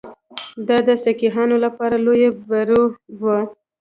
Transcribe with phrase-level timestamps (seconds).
[0.67, 2.79] دا د سیکهانو لپاره لوی بری
[3.21, 3.37] وو.